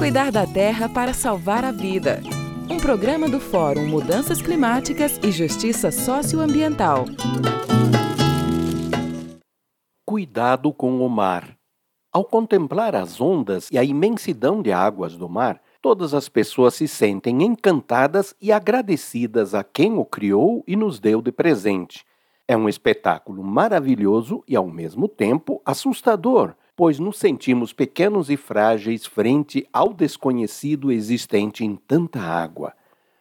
Cuidar 0.00 0.32
da 0.32 0.46
terra 0.46 0.88
para 0.88 1.12
salvar 1.12 1.62
a 1.62 1.70
vida. 1.70 2.22
Um 2.70 2.78
programa 2.78 3.28
do 3.28 3.38
Fórum 3.38 3.86
Mudanças 3.86 4.40
Climáticas 4.40 5.20
e 5.22 5.30
Justiça 5.30 5.90
Socioambiental. 5.90 7.04
Cuidado 10.06 10.72
com 10.72 11.04
o 11.04 11.08
mar. 11.10 11.54
Ao 12.10 12.24
contemplar 12.24 12.96
as 12.96 13.20
ondas 13.20 13.68
e 13.70 13.76
a 13.76 13.84
imensidão 13.84 14.62
de 14.62 14.72
águas 14.72 15.18
do 15.18 15.28
mar, 15.28 15.60
todas 15.82 16.14
as 16.14 16.30
pessoas 16.30 16.72
se 16.72 16.88
sentem 16.88 17.42
encantadas 17.42 18.34
e 18.40 18.50
agradecidas 18.50 19.54
a 19.54 19.62
quem 19.62 19.98
o 19.98 20.04
criou 20.06 20.64
e 20.66 20.76
nos 20.76 20.98
deu 20.98 21.20
de 21.20 21.30
presente. 21.30 22.06
É 22.48 22.56
um 22.56 22.70
espetáculo 22.70 23.44
maravilhoso 23.44 24.42
e, 24.48 24.56
ao 24.56 24.66
mesmo 24.66 25.06
tempo, 25.06 25.60
assustador, 25.62 26.54
pois 26.80 26.98
nos 26.98 27.18
sentimos 27.18 27.74
pequenos 27.74 28.30
e 28.30 28.38
frágeis 28.38 29.04
frente 29.04 29.68
ao 29.70 29.92
desconhecido 29.92 30.90
existente 30.90 31.62
em 31.62 31.76
tanta 31.76 32.18
água. 32.18 32.72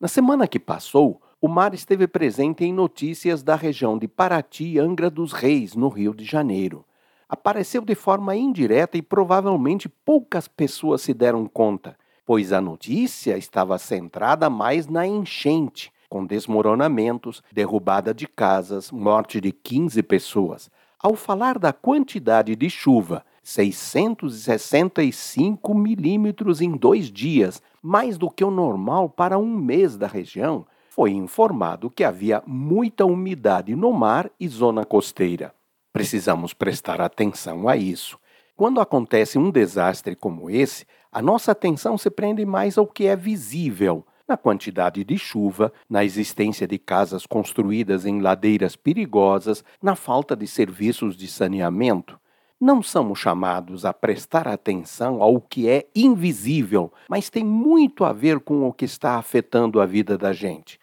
Na 0.00 0.08
semana 0.08 0.48
que 0.48 0.58
passou, 0.58 1.20
o 1.38 1.46
mar 1.46 1.74
esteve 1.74 2.06
presente 2.06 2.64
em 2.64 2.72
notícias 2.72 3.42
da 3.42 3.54
região 3.54 3.98
de 3.98 4.08
Paraty 4.08 4.78
Angra 4.78 5.10
dos 5.10 5.34
Reis, 5.34 5.74
no 5.74 5.88
Rio 5.90 6.14
de 6.14 6.24
Janeiro. 6.24 6.82
Apareceu 7.28 7.82
de 7.82 7.94
forma 7.94 8.34
indireta 8.34 8.96
e 8.96 9.02
provavelmente 9.02 9.86
poucas 9.86 10.48
pessoas 10.48 11.02
se 11.02 11.12
deram 11.12 11.46
conta, 11.46 11.94
pois 12.24 12.54
a 12.54 12.60
notícia 12.62 13.36
estava 13.36 13.76
centrada 13.76 14.48
mais 14.48 14.86
na 14.86 15.06
enchente, 15.06 15.92
com 16.08 16.24
desmoronamentos, 16.24 17.42
derrubada 17.52 18.14
de 18.14 18.26
casas, 18.26 18.90
morte 18.90 19.42
de 19.42 19.52
15 19.52 20.02
pessoas. 20.04 20.70
Ao 20.98 21.14
falar 21.14 21.58
da 21.58 21.70
quantidade 21.70 22.56
de 22.56 22.70
chuva, 22.70 23.22
665 23.42 25.74
milímetros 25.74 26.60
em 26.60 26.76
dois 26.76 27.10
dias, 27.10 27.60
mais 27.82 28.16
do 28.16 28.30
que 28.30 28.44
o 28.44 28.50
normal 28.50 29.08
para 29.08 29.38
um 29.38 29.56
mês 29.56 29.96
da 29.96 30.06
região, 30.06 30.64
foi 30.88 31.10
informado 31.10 31.90
que 31.90 32.04
havia 32.04 32.42
muita 32.46 33.04
umidade 33.04 33.74
no 33.74 33.92
mar 33.92 34.30
e 34.38 34.46
zona 34.46 34.84
costeira. 34.84 35.52
Precisamos 35.92 36.54
prestar 36.54 37.00
atenção 37.00 37.68
a 37.68 37.76
isso. 37.76 38.18
Quando 38.54 38.80
acontece 38.80 39.38
um 39.38 39.50
desastre 39.50 40.14
como 40.14 40.48
esse, 40.48 40.86
a 41.10 41.20
nossa 41.20 41.52
atenção 41.52 41.98
se 41.98 42.10
prende 42.10 42.44
mais 42.44 42.78
ao 42.78 42.86
que 42.86 43.06
é 43.06 43.16
visível, 43.16 44.06
na 44.28 44.36
quantidade 44.36 45.02
de 45.04 45.18
chuva, 45.18 45.72
na 45.88 46.04
existência 46.04 46.66
de 46.66 46.78
casas 46.78 47.26
construídas 47.26 48.06
em 48.06 48.20
ladeiras 48.20 48.76
perigosas, 48.76 49.64
na 49.82 49.94
falta 49.94 50.36
de 50.36 50.46
serviços 50.46 51.16
de 51.16 51.26
saneamento. 51.26 52.18
Não 52.64 52.80
somos 52.80 53.18
chamados 53.18 53.84
a 53.84 53.92
prestar 53.92 54.46
atenção 54.46 55.20
ao 55.20 55.40
que 55.40 55.68
é 55.68 55.88
invisível, 55.96 56.92
mas 57.08 57.28
tem 57.28 57.42
muito 57.42 58.04
a 58.04 58.12
ver 58.12 58.38
com 58.38 58.68
o 58.68 58.72
que 58.72 58.84
está 58.84 59.16
afetando 59.16 59.80
a 59.80 59.84
vida 59.84 60.16
da 60.16 60.32
gente. 60.32 60.78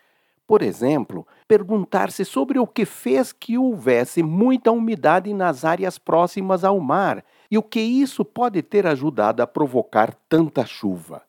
Por 0.45 0.61
exemplo, 0.61 1.25
perguntar-se 1.47 2.25
sobre 2.25 2.59
o 2.59 2.67
que 2.67 2.83
fez 2.83 3.31
que 3.31 3.57
houvesse 3.57 4.21
muita 4.21 4.73
umidade 4.73 5.33
nas 5.33 5.63
áreas 5.63 5.97
próximas 5.97 6.65
ao 6.65 6.81
mar 6.81 7.23
e 7.49 7.57
o 7.57 7.63
que 7.63 7.79
isso 7.79 8.25
pode 8.25 8.61
ter 8.61 8.85
ajudado 8.85 9.41
a 9.41 9.47
provocar 9.47 10.13
tanta 10.27 10.65
chuva. 10.65 11.23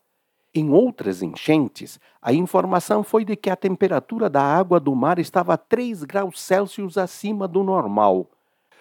Em 0.53 0.69
outras 0.71 1.23
enchentes, 1.23 2.01
a 2.21 2.33
informação 2.33 3.05
foi 3.05 3.25
de 3.25 3.37
que 3.37 3.51
a 3.51 3.55
temperatura 3.55 4.29
da 4.29 4.43
água 4.43 4.81
do 4.81 4.97
mar 4.97 5.21
estava 5.21 5.57
3 5.57 6.03
graus 6.03 6.41
Celsius 6.41 6.99
acima 6.99 7.47
do 7.47 7.63
normal. 7.63 8.27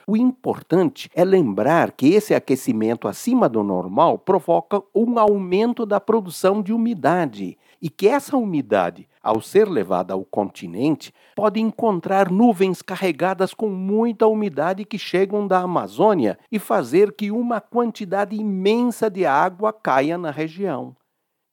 O 0.09 0.17
importante 0.17 1.07
é 1.13 1.23
lembrar 1.23 1.91
que 1.91 2.07
esse 2.15 2.33
aquecimento 2.33 3.07
acima 3.07 3.47
do 3.47 3.61
normal 3.61 4.17
provoca 4.17 4.81
um 4.95 5.19
aumento 5.19 5.85
da 5.85 5.99
produção 5.99 6.63
de 6.63 6.73
umidade 6.73 7.55
e 7.79 7.91
que 7.91 8.07
essa 8.07 8.35
umidade, 8.35 9.07
ao 9.21 9.39
ser 9.39 9.69
levada 9.69 10.15
ao 10.15 10.25
continente, 10.25 11.13
pode 11.35 11.59
encontrar 11.59 12.31
nuvens 12.31 12.81
carregadas 12.81 13.53
com 13.53 13.69
muita 13.69 14.25
umidade 14.25 14.83
que 14.83 14.97
chegam 14.97 15.45
da 15.45 15.59
Amazônia 15.59 16.39
e 16.51 16.57
fazer 16.57 17.11
que 17.11 17.29
uma 17.29 17.61
quantidade 17.61 18.35
imensa 18.35 19.11
de 19.11 19.27
água 19.27 19.71
caia 19.71 20.17
na 20.17 20.31
região. 20.31 20.95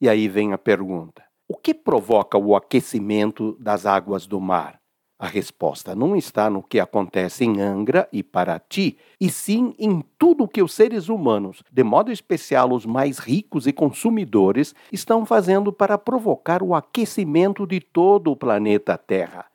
E 0.01 0.09
aí 0.09 0.29
vem 0.29 0.55
a 0.55 0.59
pergunta: 0.59 1.23
o 1.47 1.59
que 1.59 1.75
provoca 1.75 2.39
o 2.39 2.57
aquecimento 2.57 3.55
das 3.61 3.85
águas 3.85 4.27
do 4.27 4.41
mar? 4.41 4.81
A 5.19 5.27
resposta 5.27 5.95
não 5.95 6.15
está 6.15 6.51
no 6.51 6.63
que 6.63 6.79
acontece 6.79 7.45
em 7.45 7.61
Angra 7.61 8.07
e 8.13 8.23
Paraty, 8.23 8.99
e 9.19 9.31
sim 9.31 9.75
em 9.79 10.05
tudo 10.19 10.47
que 10.47 10.63
os 10.63 10.75
seres 10.75 11.09
humanos, 11.09 11.63
de 11.73 11.83
modo 11.83 12.13
especial 12.13 12.73
os 12.73 12.85
mais 12.85 13.19
ricos 13.19 13.67
e 13.67 13.73
consumidores, 13.73 14.75
estão 14.93 15.25
fazendo 15.25 15.73
para 15.73 15.97
provocar 15.97 16.63
o 16.63 16.75
aquecimento 16.75 17.67
de 17.67 17.81
todo 17.81 18.31
o 18.31 18.37
planeta 18.37 18.99
Terra 18.99 19.47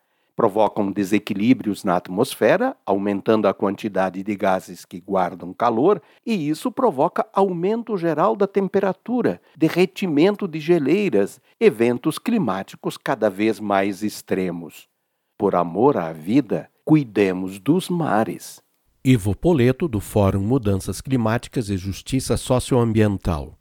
provocam 0.41 0.91
desequilíbrios 0.91 1.83
na 1.83 1.97
atmosfera, 1.97 2.75
aumentando 2.83 3.47
a 3.47 3.53
quantidade 3.53 4.23
de 4.23 4.35
gases 4.35 4.83
que 4.83 4.99
guardam 4.99 5.53
calor, 5.53 6.01
e 6.25 6.49
isso 6.49 6.71
provoca 6.71 7.27
aumento 7.31 7.95
geral 7.95 8.35
da 8.35 8.47
temperatura, 8.47 9.39
derretimento 9.55 10.47
de 10.47 10.59
geleiras, 10.59 11.39
eventos 11.59 12.17
climáticos 12.17 12.97
cada 12.97 13.29
vez 13.29 13.59
mais 13.59 14.01
extremos. 14.01 14.89
Por 15.41 15.55
amor 15.55 15.97
à 15.97 16.13
vida, 16.13 16.69
cuidemos 16.85 17.57
dos 17.57 17.89
mares. 17.89 18.61
Ivo 19.03 19.35
Poleto, 19.35 19.87
do 19.87 19.99
Fórum 19.99 20.41
Mudanças 20.41 21.01
Climáticas 21.01 21.67
e 21.67 21.77
Justiça 21.77 22.37
Socioambiental. 22.37 23.57